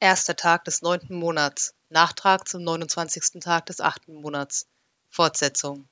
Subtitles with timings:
[0.00, 1.74] Erster Tag des neunten Monats.
[1.88, 3.40] Nachtrag zum 29.
[3.40, 4.68] Tag des achten Monats.
[5.08, 5.88] Fortsetzung.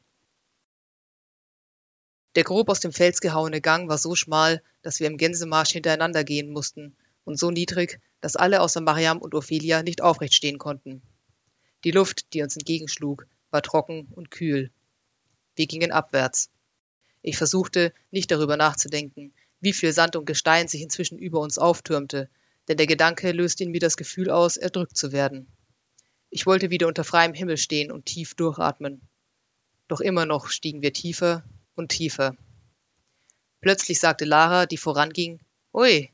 [2.37, 6.23] Der grob aus dem Fels gehauene Gang war so schmal, dass wir im Gänsemarsch hintereinander
[6.23, 11.03] gehen mussten und so niedrig, dass alle außer Mariam und Ophelia nicht aufrecht stehen konnten.
[11.83, 14.71] Die Luft, die uns entgegenschlug, war trocken und kühl.
[15.57, 16.49] Wir gingen abwärts.
[17.23, 22.31] Ich versuchte, nicht darüber nachzudenken, wie viel Sand und Gestein sich inzwischen über uns auftürmte,
[22.69, 25.47] denn der Gedanke löste in mir das Gefühl aus, erdrückt zu werden.
[26.31, 29.01] Ich wollte wieder unter freiem Himmel stehen und tief durchatmen.
[29.89, 32.37] Doch immer noch stiegen wir tiefer und tiefer.
[33.61, 35.41] Plötzlich sagte Lara, die voranging,
[35.73, 36.11] Ui.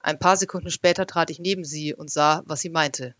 [0.00, 3.14] Ein paar Sekunden später trat ich neben sie und sah, was sie meinte.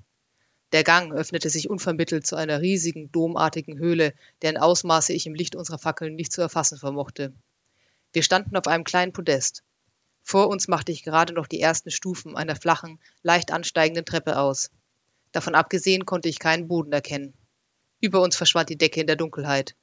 [0.72, 4.12] Der Gang öffnete sich unvermittelt zu einer riesigen, domartigen Höhle,
[4.42, 7.32] deren Ausmaße ich im Licht unserer Fackeln nicht zu erfassen vermochte.
[8.12, 9.64] Wir standen auf einem kleinen Podest.
[10.28, 14.70] Vor uns machte ich gerade noch die ersten Stufen einer flachen, leicht ansteigenden Treppe aus.
[15.32, 17.32] Davon abgesehen konnte ich keinen Boden erkennen.
[18.00, 19.74] Über uns verschwand die Decke in der Dunkelheit.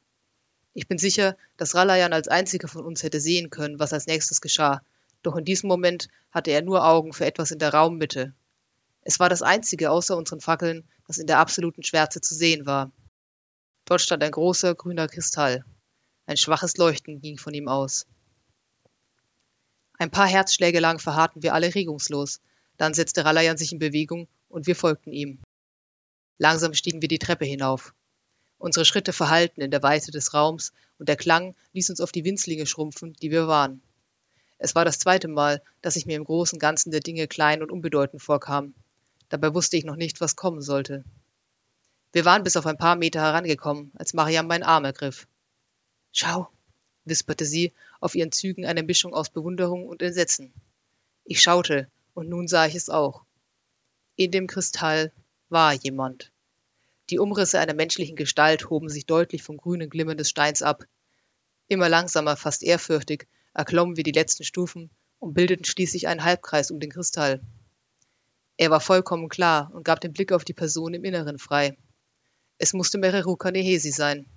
[0.73, 4.39] Ich bin sicher, dass Ralayan als einziger von uns hätte sehen können, was als nächstes
[4.39, 4.83] geschah,
[5.23, 8.35] doch in diesem Moment hatte er nur Augen für etwas in der Raummitte,
[9.07, 12.91] es war das einzige außer unseren Fackeln, das in der absoluten Schwärze zu sehen war.
[13.85, 15.63] Dort stand ein großer grüner Kristall.
[16.25, 18.07] Ein schwaches Leuchten ging von ihm aus.
[19.97, 22.41] Ein paar Herzschläge lang verharrten wir alle regungslos.
[22.77, 25.39] Dann setzte Ralayan sich in Bewegung und wir folgten ihm.
[26.37, 27.93] Langsam stiegen wir die Treppe hinauf.
[28.57, 32.25] Unsere Schritte verhallten in der Weite des Raums und der Klang ließ uns auf die
[32.25, 33.81] Winzlinge schrumpfen, die wir waren.
[34.57, 37.71] Es war das zweite Mal, dass ich mir im großen Ganzen der Dinge klein und
[37.71, 38.73] unbedeutend vorkam.
[39.29, 41.03] Dabei wusste ich noch nicht, was kommen sollte.
[42.13, 45.27] Wir waren bis auf ein paar Meter herangekommen, als Mariam meinen Arm ergriff.
[46.13, 46.49] Schau,
[47.05, 50.53] wisperte sie, auf ihren Zügen eine Mischung aus Bewunderung und Entsetzen.
[51.23, 53.23] Ich schaute, und nun sah ich es auch.
[54.15, 55.11] In dem Kristall
[55.49, 56.31] war jemand.
[57.09, 60.85] Die Umrisse einer menschlichen Gestalt hoben sich deutlich vom grünen Glimmen des Steins ab.
[61.67, 64.89] Immer langsamer, fast ehrfürchtig, erklommen wir die letzten Stufen
[65.19, 67.41] und bildeten schließlich einen Halbkreis um den Kristall.
[68.57, 71.77] Er war vollkommen klar und gab den Blick auf die Person im Inneren frei.
[72.57, 74.27] Es musste Mereruka Nehesi sein.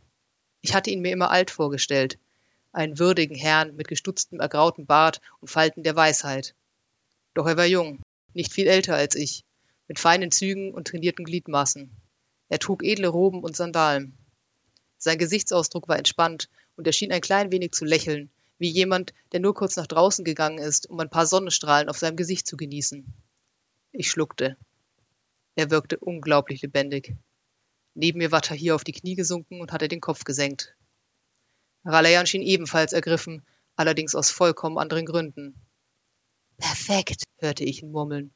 [0.61, 2.19] Ich hatte ihn mir immer alt vorgestellt.
[2.73, 6.55] Einen würdigen Herrn mit gestutztem, ergrautem Bart und Falten der Weisheit.
[7.35, 8.01] Doch er war jung,
[8.35, 9.45] nicht viel älter als ich,
[9.89, 11.91] mit feinen Zügen und trainierten Gliedmaßen.
[12.49, 14.17] Er trug edle Roben und Sandalen.
[14.99, 19.41] Sein Gesichtsausdruck war entspannt und er schien ein klein wenig zu lächeln, wie jemand, der
[19.41, 23.07] nur kurz nach draußen gegangen ist, um ein paar Sonnenstrahlen auf seinem Gesicht zu genießen.
[23.93, 24.57] Ich schluckte.
[25.55, 27.17] Er wirkte unglaublich lebendig.
[27.95, 30.77] Neben mir war Tahir auf die Knie gesunken und hatte den Kopf gesenkt.
[31.89, 33.43] Ralayan schien ebenfalls ergriffen,
[33.75, 35.55] allerdings aus vollkommen anderen Gründen.
[36.59, 38.31] Perfekt, hörte ich ihn murmeln.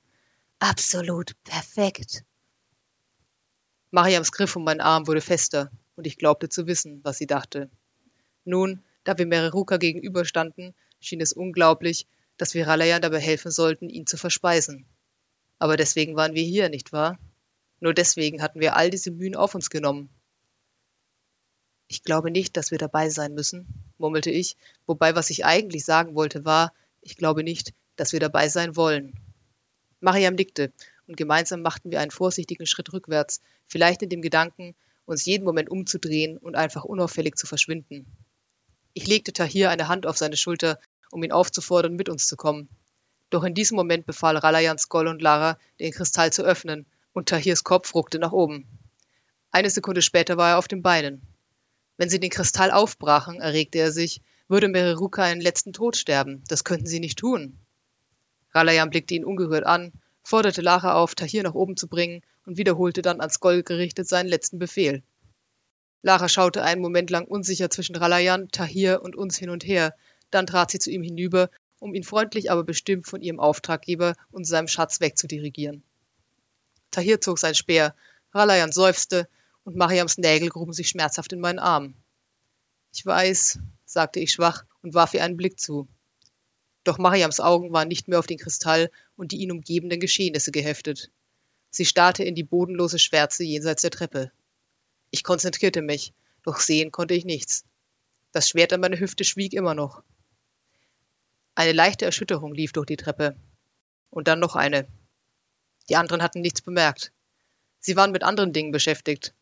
[0.58, 2.24] Absolut perfekt.
[3.91, 7.68] Mariams Griff um meinen Arm wurde fester, und ich glaubte zu wissen, was sie dachte.
[8.44, 12.06] Nun, da wir Mereruka gegenüberstanden, schien es unglaublich,
[12.38, 14.86] dass wir Ralayan dabei helfen sollten, ihn zu verspeisen.
[15.58, 17.18] Aber deswegen waren wir hier, nicht wahr?
[17.80, 20.08] Nur deswegen hatten wir all diese Mühen auf uns genommen.
[21.92, 23.66] Ich glaube nicht, dass wir dabei sein müssen,
[23.98, 26.72] murmelte ich, wobei was ich eigentlich sagen wollte war,
[27.03, 29.12] ich glaube nicht, dass wir dabei sein wollen.
[30.00, 30.72] Mariam nickte,
[31.06, 35.69] und gemeinsam machten wir einen vorsichtigen Schritt rückwärts, vielleicht in dem Gedanken, uns jeden Moment
[35.69, 38.06] umzudrehen und einfach unauffällig zu verschwinden.
[38.94, 40.80] Ich legte Tahir eine Hand auf seine Schulter,
[41.10, 42.70] um ihn aufzufordern, mit uns zu kommen.
[43.28, 47.64] Doch in diesem Moment befahl Ralayan Skoll und Lara, den Kristall zu öffnen, und Tahirs
[47.64, 48.66] Kopf ruckte nach oben.
[49.50, 51.20] Eine Sekunde später war er auf den Beinen.
[52.02, 56.42] Wenn sie den Kristall aufbrachen, erregte er sich, würde Mereruka einen letzten Tod sterben.
[56.48, 57.60] Das könnten sie nicht tun.
[58.52, 59.92] Ralayan blickte ihn ungerührt an,
[60.24, 64.26] forderte Lara auf, Tahir nach oben zu bringen und wiederholte dann an Skoll gerichtet seinen
[64.26, 65.04] letzten Befehl.
[66.02, 69.94] Lara schaute einen Moment lang unsicher zwischen Ralayan, Tahir und uns hin und her,
[70.32, 74.44] dann trat sie zu ihm hinüber um ihn freundlich, aber bestimmt von ihrem Auftraggeber und
[74.44, 75.84] seinem Schatz wegzudirigieren.
[76.91, 77.94] Tahir zog sein Speer,
[78.34, 79.28] Ralayan seufzte
[79.64, 81.94] und Mariams Nägel gruben sich schmerzhaft in meinen Arm.
[82.94, 85.88] Ich weiß, sagte ich schwach und warf ihr einen Blick zu.
[86.84, 91.10] Doch Mariams Augen waren nicht mehr auf den Kristall und die ihn umgebenden Geschehnisse geheftet.
[91.70, 94.32] Sie starrte in die bodenlose Schwärze jenseits der Treppe.
[95.10, 96.12] Ich konzentrierte mich,
[96.42, 97.65] doch sehen konnte ich nichts.
[98.32, 100.03] Das Schwert an meiner Hüfte schwieg immer noch.
[101.54, 103.36] Eine leichte Erschütterung lief durch die Treppe.
[104.10, 104.86] Und dann noch eine.
[105.88, 107.12] Die anderen hatten nichts bemerkt.
[107.78, 109.34] Sie waren mit anderen Dingen beschäftigt.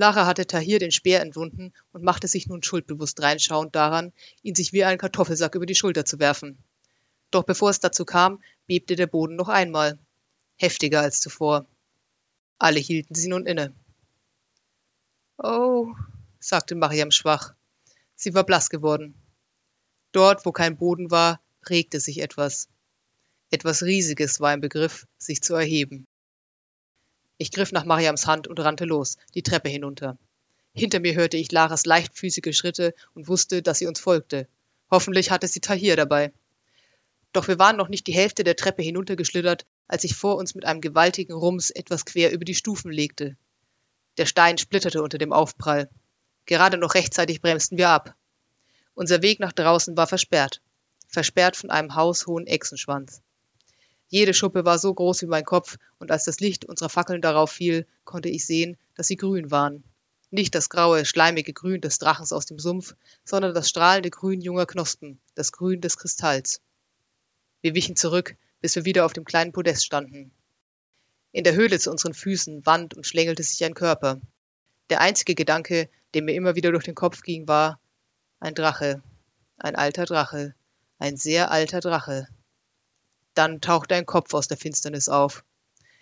[0.00, 4.72] Lara hatte Tahir den Speer entwunden und machte sich nun schuldbewusst reinschauend daran, ihn sich
[4.72, 6.56] wie einen Kartoffelsack über die Schulter zu werfen.
[7.30, 9.98] Doch bevor es dazu kam, bebte der Boden noch einmal.
[10.56, 11.66] heftiger als zuvor.
[12.58, 13.74] Alle hielten sie nun inne.
[15.36, 15.88] Oh,
[16.38, 17.52] sagte Mariam schwach.
[18.14, 19.14] Sie war blass geworden.
[20.12, 22.70] Dort, wo kein Boden war, regte sich etwas.
[23.50, 26.06] Etwas Riesiges war im Begriff, sich zu erheben.
[27.42, 30.18] Ich griff nach Mariams Hand und rannte los, die Treppe hinunter.
[30.74, 34.46] Hinter mir hörte ich Laras leichtfüßige Schritte und wusste, dass sie uns folgte.
[34.90, 36.34] Hoffentlich hatte sie Tahir dabei.
[37.32, 40.66] Doch wir waren noch nicht die Hälfte der Treppe hinuntergeschlittert, als sich vor uns mit
[40.66, 43.38] einem gewaltigen Rums etwas quer über die Stufen legte.
[44.18, 45.88] Der Stein splitterte unter dem Aufprall.
[46.44, 48.14] Gerade noch rechtzeitig bremsten wir ab.
[48.92, 50.60] Unser Weg nach draußen war versperrt.
[51.08, 53.22] Versperrt von einem haushohen Echsenschwanz.
[54.10, 57.52] Jede Schuppe war so groß wie mein Kopf, und als das Licht unserer Fackeln darauf
[57.52, 59.84] fiel, konnte ich sehen, dass sie grün waren.
[60.32, 64.66] Nicht das graue, schleimige Grün des Drachens aus dem Sumpf, sondern das strahlende Grün junger
[64.66, 66.60] Knospen, das Grün des Kristalls.
[67.62, 70.32] Wir wichen zurück, bis wir wieder auf dem kleinen Podest standen.
[71.30, 74.20] In der Höhle zu unseren Füßen wand und schlängelte sich ein Körper.
[74.88, 77.78] Der einzige Gedanke, der mir immer wieder durch den Kopf ging, war
[78.40, 79.04] ein Drache,
[79.56, 80.56] ein alter Drache,
[80.98, 82.26] ein sehr alter Drache.
[83.40, 85.46] Dann tauchte ein Kopf aus der Finsternis auf.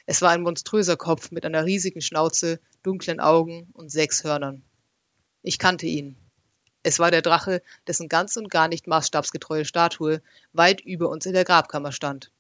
[0.07, 4.65] Es war ein monströser Kopf mit einer riesigen Schnauze, dunklen Augen und sechs Hörnern.
[5.43, 6.17] Ich kannte ihn.
[6.83, 10.21] Es war der Drache, dessen ganz und gar nicht maßstabsgetreue Statue
[10.53, 12.33] weit über uns in der Grabkammer stand.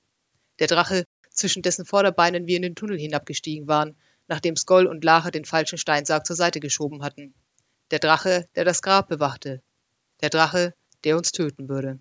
[0.58, 3.96] Der Drache, zwischen dessen Vorderbeinen wir in den Tunnel hinabgestiegen waren,
[4.26, 7.34] nachdem Skoll und Lara den falschen Steinsarg zur Seite geschoben hatten.
[7.92, 9.62] Der Drache, der das Grab bewachte.
[10.22, 10.74] Der Drache,
[11.04, 12.00] der uns töten würde.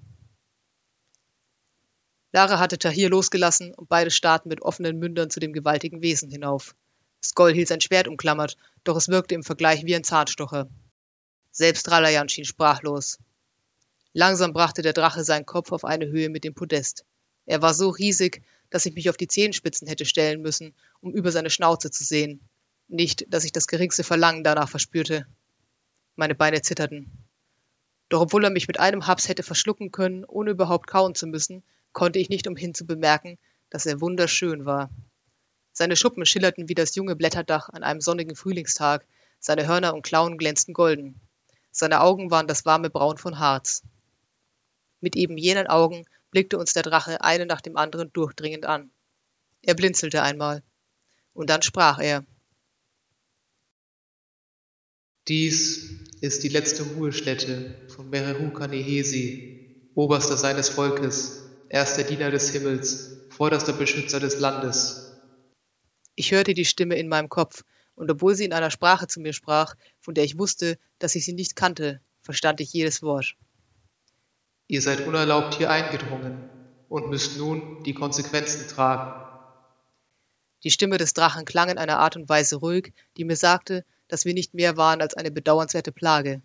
[2.33, 6.75] Lara hatte Tahir losgelassen und beide starrten mit offenen Mündern zu dem gewaltigen Wesen hinauf.
[7.23, 10.69] Skoll hielt sein Schwert umklammert, doch es wirkte im Vergleich wie ein Zahnstocher.
[11.51, 13.17] Selbst Ralayan schien sprachlos.
[14.13, 17.05] Langsam brachte der Drache seinen Kopf auf eine Höhe mit dem Podest.
[17.45, 21.31] Er war so riesig, dass ich mich auf die Zehenspitzen hätte stellen müssen, um über
[21.31, 22.41] seine Schnauze zu sehen.
[22.87, 25.25] Nicht, dass ich das geringste Verlangen danach verspürte.
[26.15, 27.11] Meine Beine zitterten.
[28.09, 31.63] Doch obwohl er mich mit einem Haps hätte verschlucken können, ohne überhaupt kauen zu müssen,
[31.93, 33.37] konnte ich nicht umhin zu bemerken,
[33.69, 34.89] dass er wunderschön war.
[35.73, 39.05] Seine Schuppen schillerten wie das junge Blätterdach an einem sonnigen Frühlingstag,
[39.39, 41.19] seine Hörner und Klauen glänzten golden.
[41.71, 43.83] Seine Augen waren das warme Braun von Harz.
[44.99, 48.89] Mit eben jenen Augen blickte uns der Drache eine nach dem anderen durchdringend an.
[49.61, 50.63] Er blinzelte einmal.
[51.33, 52.25] Und dann sprach er.
[55.27, 55.91] Dies
[56.21, 63.73] ist die letzte Ruhestätte von Merehu Kanehesi, Oberster seines Volkes, erster Diener des Himmels, vorderster
[63.73, 65.17] Beschützer des Landes.
[66.15, 67.63] Ich hörte die Stimme in meinem Kopf,
[67.95, 71.25] und obwohl sie in einer Sprache zu mir sprach, von der ich wusste, dass ich
[71.25, 73.35] sie nicht kannte, verstand ich jedes Wort.
[74.67, 76.49] Ihr seid unerlaubt hier eingedrungen
[76.89, 79.23] und müsst nun die Konsequenzen tragen.
[80.63, 84.25] Die Stimme des Drachen klang in einer Art und Weise ruhig, die mir sagte, dass
[84.25, 86.41] wir nicht mehr waren als eine bedauernswerte Plage.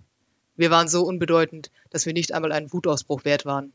[0.55, 3.73] Wir waren so unbedeutend, dass wir nicht einmal einen Wutausbruch wert waren.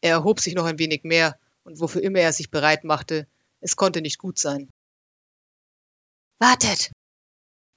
[0.00, 3.26] Er erhob sich noch ein wenig mehr, und wofür immer er sich bereit machte,
[3.60, 4.70] es konnte nicht gut sein.
[6.38, 6.92] Wartet!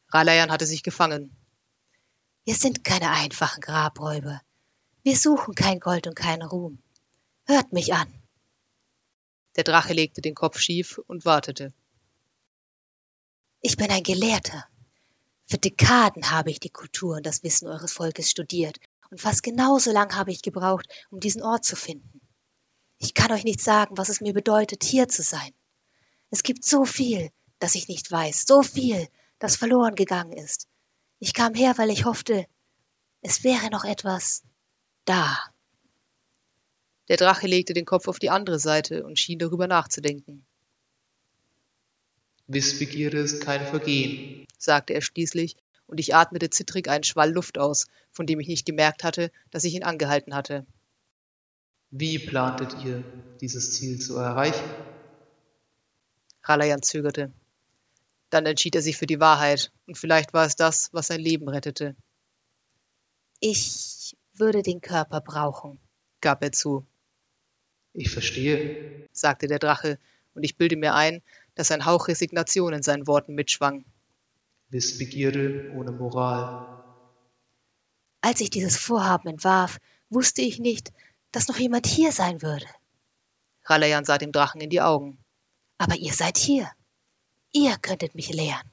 [0.09, 1.35] Ralayan hatte sich gefangen.
[2.45, 4.41] Wir sind keine einfachen Grabräuber.
[5.03, 6.81] Wir suchen kein Gold und keinen Ruhm.
[7.45, 8.13] Hört mich an.
[9.55, 11.73] Der Drache legte den Kopf schief und wartete.
[13.61, 14.65] Ich bin ein Gelehrter.
[15.45, 19.91] Für Dekaden habe ich die Kultur und das Wissen eures Volkes studiert, und fast genauso
[19.91, 22.21] lang habe ich gebraucht, um diesen Ort zu finden.
[22.97, 25.51] Ich kann euch nicht sagen, was es mir bedeutet, hier zu sein.
[26.29, 29.07] Es gibt so viel, das ich nicht weiß, so viel,
[29.39, 30.67] das verloren gegangen ist.
[31.19, 32.45] Ich kam her, weil ich hoffte,
[33.21, 34.43] es wäre noch etwas
[35.05, 35.37] da.
[37.07, 40.45] Der Drache legte den Kopf auf die andere Seite und schien darüber nachzudenken.
[42.47, 45.55] Wissbegierde ist kein Vergehen, sagte er schließlich,
[45.89, 49.63] und ich atmete zittrig einen Schwall Luft aus, von dem ich nicht gemerkt hatte, dass
[49.63, 50.65] ich ihn angehalten hatte.
[51.89, 53.03] Wie plantet ihr,
[53.41, 54.63] dieses Ziel zu erreichen?
[56.43, 57.31] Ralayan zögerte.
[58.29, 61.49] Dann entschied er sich für die Wahrheit, und vielleicht war es das, was sein Leben
[61.49, 61.95] rettete.
[63.39, 65.79] Ich würde den Körper brauchen,
[66.21, 66.85] gab er zu.
[67.93, 69.97] Ich verstehe, sagte der Drache,
[70.35, 71.23] und ich bilde mir ein,
[71.55, 73.85] dass ein Hauch Resignation in seinen Worten mitschwang.
[74.69, 76.83] Wissbegierde ohne Moral.
[78.21, 79.77] Als ich dieses Vorhaben entwarf,
[80.09, 80.91] wusste ich nicht,
[81.31, 82.65] dass noch jemand hier sein würde.
[83.65, 85.17] Ralayan sah dem Drachen in die Augen.
[85.77, 86.69] Aber ihr seid hier.
[87.51, 88.69] Ihr könntet mich lehren.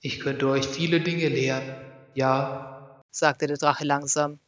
[0.00, 1.74] Ich könnte euch viele Dinge lehren,
[2.14, 4.38] ja, sagte der Drache langsam.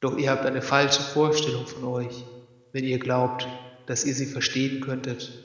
[0.00, 2.24] Doch ihr habt eine falsche Vorstellung von euch,
[2.72, 3.48] wenn ihr glaubt,
[3.86, 5.44] dass ihr sie verstehen könntet.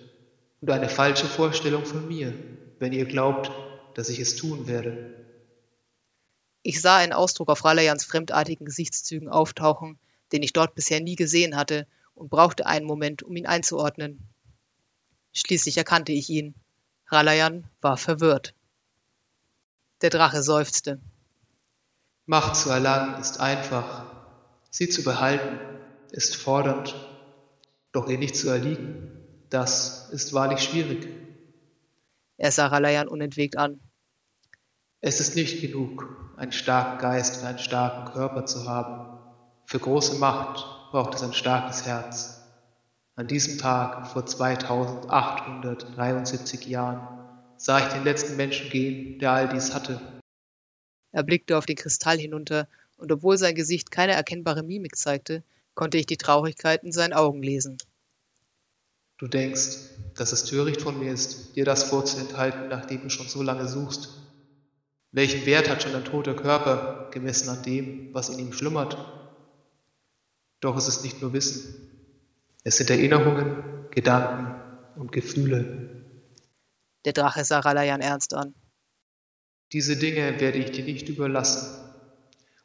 [0.60, 2.34] und eine falsche Vorstellung von mir,
[2.84, 3.50] wenn ihr glaubt,
[3.94, 5.16] dass ich es tun werde.
[6.64, 9.98] Ich sah einen Ausdruck auf Ralayans fremdartigen Gesichtszügen auftauchen,
[10.34, 14.20] den ich dort bisher nie gesehen hatte, und brauchte einen Moment, um ihn einzuordnen.
[15.32, 16.56] Schließlich erkannte ich ihn.
[17.08, 18.54] Ralayan war verwirrt.
[20.02, 21.00] Der Drache seufzte.
[22.26, 24.12] Macht zu erlangen ist einfach.
[24.72, 25.58] Sie zu behalten
[26.12, 26.94] ist fordernd.
[27.94, 29.10] Doch ihr nicht zu erliegen,
[29.50, 31.23] das ist wahrlich schwierig.
[32.44, 33.80] Er sah Ralayan unentwegt an.
[35.00, 39.18] Es ist nicht genug, einen starken Geist und einen starken Körper zu haben.
[39.66, 42.42] Für große Macht braucht es ein starkes Herz.
[43.16, 47.08] An diesem Tag vor 2873 Jahren
[47.56, 50.02] sah ich den letzten Menschen gehen, der all dies hatte.
[51.14, 55.44] Er blickte auf den Kristall hinunter, und obwohl sein Gesicht keine erkennbare Mimik zeigte,
[55.76, 57.78] konnte ich die Traurigkeit in seinen Augen lesen.
[59.18, 59.78] Du denkst,
[60.16, 64.10] dass es töricht von mir ist, dir das vorzuenthalten, nachdem du schon so lange suchst.
[65.12, 68.98] Welchen Wert hat schon ein toter Körper, gemessen an dem, was in ihm schlummert?
[70.60, 71.76] Doch es ist nicht nur Wissen.
[72.64, 74.56] Es sind Erinnerungen, Gedanken
[74.96, 76.04] und Gefühle.
[77.06, 78.56] Der Drache sah Ralayan ernst an.
[79.72, 81.84] Diese Dinge werde ich dir nicht überlassen.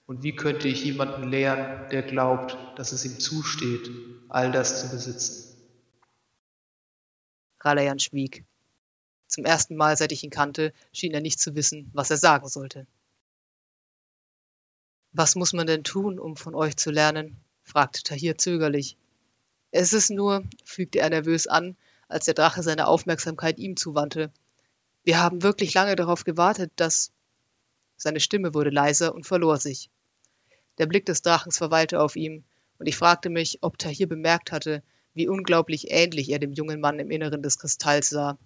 [0.06, 3.90] Und wie könnte ich jemanden lehren, der glaubt, dass es ihm zusteht,
[4.28, 5.47] all das zu besitzen?
[7.60, 8.44] Ralayan schwieg.
[9.26, 12.48] Zum ersten Mal, seit ich ihn kannte, schien er nicht zu wissen, was er sagen
[12.48, 12.86] sollte.
[15.12, 17.40] Was muss man denn tun, um von euch zu lernen?
[17.62, 18.96] fragte Tahir zögerlich.
[19.70, 21.76] Es ist nur, fügte er nervös an,
[22.08, 24.32] als der Drache seine Aufmerksamkeit ihm zuwandte.
[25.04, 27.12] Wir haben wirklich lange darauf gewartet, dass.
[27.96, 29.90] Seine Stimme wurde leiser und verlor sich.
[30.78, 32.44] Der Blick des Drachens verweilte auf ihm,
[32.78, 34.82] und ich fragte mich, ob Tahir bemerkt hatte,
[35.18, 38.38] wie unglaublich ähnlich er dem jungen Mann im Inneren des Kristalls sah.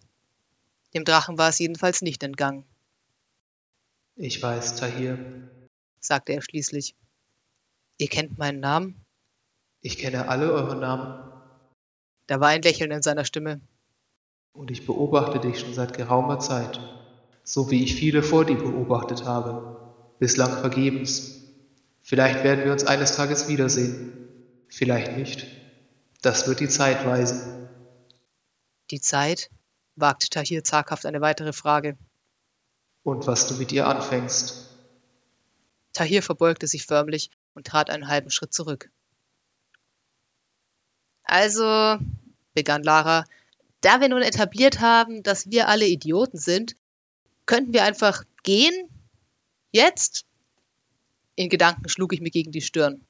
[0.95, 2.64] Dem Drachen war es jedenfalls nicht entgangen.
[4.17, 5.19] Ich weiß, Tahir,
[6.00, 6.97] sagte er schließlich.
[7.99, 9.05] Ihr kennt meinen Namen?
[9.83, 11.31] Ich kenne alle eure Namen.
[12.26, 13.61] Da war ein Lächeln in seiner Stimme.
[14.52, 16.81] Und ich beobachte dich schon seit geraumer Zeit,
[17.43, 21.43] so wie ich viele vor dir beobachtet habe, bislang vergebens.
[22.00, 24.29] Vielleicht werden wir uns eines Tages wiedersehen,
[24.69, 25.62] vielleicht nicht.
[26.23, 27.69] Das wird die Zeit weisen.
[28.91, 29.50] Die Zeit?
[29.97, 31.99] wagte Tahir zaghaft eine weitere Frage.
[33.02, 34.69] Und was du mit ihr anfängst.
[35.93, 38.91] Tahir verbeugte sich förmlich und trat einen halben Schritt zurück.
[41.25, 41.99] Also,
[42.55, 43.25] begann Lara,
[43.81, 46.76] da wir nun etabliert haben, dass wir alle Idioten sind,
[47.47, 48.88] könnten wir einfach gehen?
[49.73, 50.25] Jetzt?
[51.35, 53.05] In Gedanken schlug ich mir gegen die Stirn.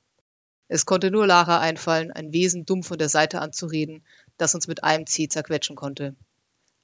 [0.75, 4.02] Es konnte nur Lara einfallen, ein Wesen dumm von der Seite anzureden,
[4.38, 6.17] das uns mit einem Zieh zerquetschen konnte.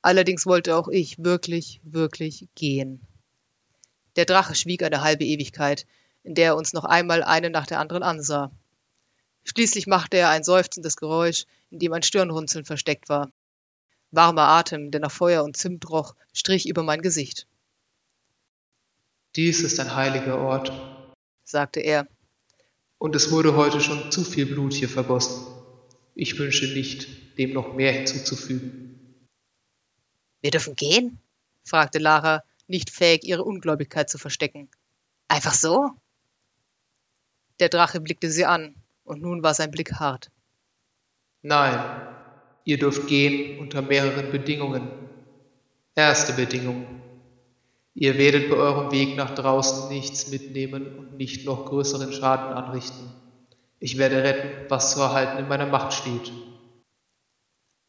[0.02, 3.00] Allerdings wollte auch ich wirklich, wirklich gehen.
[4.16, 5.86] Der Drache schwieg eine halbe Ewigkeit,
[6.22, 8.50] in der er uns noch einmal eine nach der anderen ansah.
[9.44, 13.32] Schließlich machte er ein seufzendes Geräusch, in dem ein Stirnrunzeln versteckt war.
[14.10, 17.46] Warmer Atem, der nach Feuer und Zimt roch, strich über mein Gesicht.
[19.34, 20.70] Dies ist ein heiliger Ort,
[21.44, 22.06] sagte er.
[22.98, 25.46] Und es wurde heute schon zu viel Blut hier vergossen.
[26.14, 29.24] Ich wünsche nicht, dem noch mehr hinzuzufügen.
[30.40, 31.20] Wir dürfen gehen?
[31.64, 34.68] fragte Lara, nicht fähig, ihre Ungläubigkeit zu verstecken.
[35.28, 35.90] Einfach so?
[37.60, 38.74] Der Drache blickte sie an,
[39.04, 40.30] und nun war sein Blick hart.
[41.42, 42.08] Nein,
[42.64, 44.90] ihr dürft gehen unter mehreren Bedingungen.
[45.94, 46.86] Erste Bedingung.
[48.00, 53.12] Ihr werdet bei eurem Weg nach draußen nichts mitnehmen und nicht noch größeren Schaden anrichten.
[53.80, 56.30] Ich werde retten, was zu erhalten in meiner Macht steht.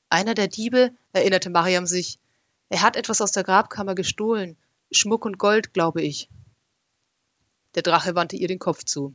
[0.10, 2.18] Einer der Diebe, erinnerte Mariam sich,
[2.70, 4.58] er hat etwas aus der Grabkammer gestohlen.
[4.92, 6.28] Schmuck und Gold, glaube ich.
[7.76, 9.14] Der Drache wandte ihr den Kopf zu.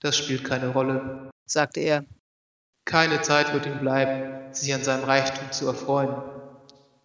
[0.00, 2.06] Das spielt keine Rolle, sagte er.
[2.86, 6.22] Keine Zeit wird ihm bleiben, sich an seinem Reichtum zu erfreuen.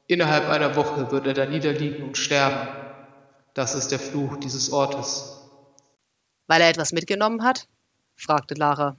[0.09, 2.67] Innerhalb einer Woche wird er da niederliegen und sterben.
[3.53, 5.47] Das ist der Fluch dieses Ortes.
[6.47, 7.67] Weil er etwas mitgenommen hat?
[8.15, 8.97] fragte Lara.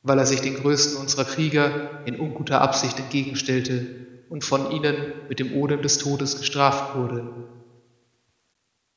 [0.00, 5.40] Weil er sich den größten unserer Krieger in unguter Absicht entgegenstellte und von ihnen mit
[5.40, 7.34] dem Odem des Todes gestraft wurde.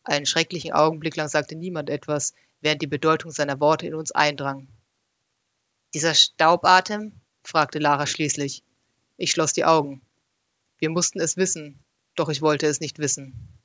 [0.05, 4.69] Einen schrecklichen Augenblick lang sagte niemand etwas, während die Bedeutung seiner Worte in uns eindrang.
[5.93, 7.19] Dieser Staubatem?
[7.43, 8.63] fragte Lara schließlich.
[9.17, 10.01] Ich schloss die Augen.
[10.79, 11.83] Wir mussten es wissen,
[12.15, 13.59] doch ich wollte es nicht wissen.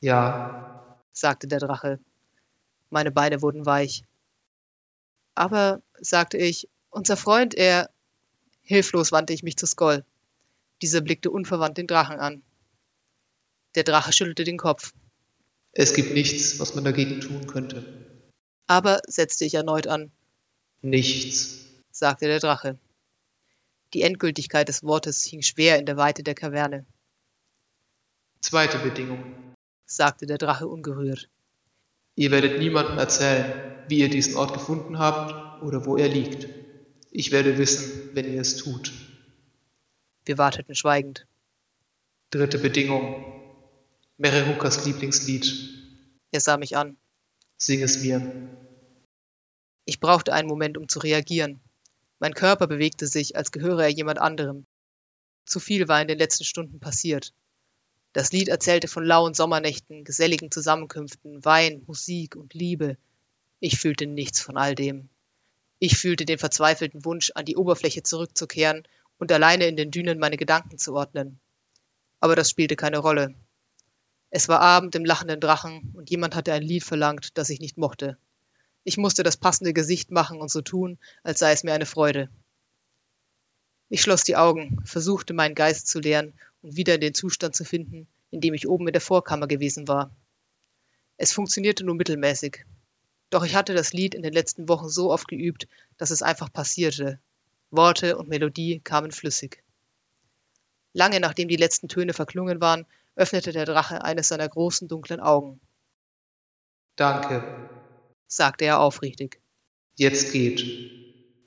[0.00, 2.00] Ja, sagte der Drache.
[2.88, 4.04] Meine Beine wurden weich.
[5.34, 7.90] Aber, sagte ich, unser Freund, er.
[8.62, 10.04] Hilflos wandte ich mich zu Skoll.
[10.82, 12.42] Dieser blickte unverwandt den Drachen an.
[13.74, 14.92] Der Drache schüttelte den Kopf.
[15.72, 17.84] Es gibt nichts, was man dagegen tun könnte.
[18.66, 20.10] Aber setzte ich erneut an.
[20.82, 22.78] Nichts, sagte der Drache.
[23.92, 26.86] Die Endgültigkeit des Wortes hing schwer in der Weite der Kaverne.
[28.40, 29.34] Zweite Bedingung,
[29.84, 31.28] sagte der Drache ungerührt.
[32.14, 33.52] Ihr werdet niemandem erzählen,
[33.88, 36.48] wie ihr diesen Ort gefunden habt oder wo er liegt.
[37.10, 38.92] Ich werde wissen, wenn ihr es tut.
[40.24, 41.26] Wir warteten schweigend.
[42.30, 43.24] Dritte Bedingung.
[44.16, 45.52] Mererukas Lieblingslied.
[46.30, 46.96] Er sah mich an.
[47.56, 48.20] Sing es mir.
[49.84, 51.60] Ich brauchte einen Moment, um zu reagieren.
[52.20, 54.66] Mein Körper bewegte sich, als gehöre er jemand anderem.
[55.46, 57.32] Zu viel war in den letzten Stunden passiert.
[58.12, 62.98] Das Lied erzählte von lauen Sommernächten, geselligen Zusammenkünften, Wein, Musik und Liebe.
[63.58, 65.08] Ich fühlte nichts von all dem.
[65.78, 68.86] Ich fühlte den verzweifelten Wunsch, an die Oberfläche zurückzukehren
[69.16, 71.40] und alleine in den Dünen meine Gedanken zu ordnen.
[72.20, 73.34] Aber das spielte keine Rolle.
[74.28, 77.78] Es war Abend im lachenden Drachen und jemand hatte ein Lied verlangt, das ich nicht
[77.78, 78.18] mochte.
[78.84, 82.30] Ich musste das passende Gesicht machen und so tun, als sei es mir eine Freude.
[83.88, 86.32] Ich schloss die Augen, versuchte meinen Geist zu leeren
[86.62, 89.88] und wieder in den Zustand zu finden, in dem ich oben in der Vorkammer gewesen
[89.88, 90.14] war.
[91.16, 92.64] Es funktionierte nur mittelmäßig.
[93.28, 95.68] Doch ich hatte das Lied in den letzten Wochen so oft geübt,
[95.98, 97.20] dass es einfach passierte.
[97.70, 99.62] Worte und Melodie kamen flüssig.
[100.92, 105.60] Lange nachdem die letzten Töne verklungen waren, öffnete der Drache eines seiner großen dunklen Augen.
[106.96, 107.68] Danke,
[108.30, 109.40] sagte er aufrichtig.
[109.96, 110.60] Jetzt geht.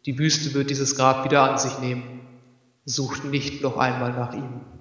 [0.06, 2.20] Die Wüste wird dieses Grab wieder an sich nehmen.
[2.86, 4.73] Sucht nicht noch einmal nach ihm.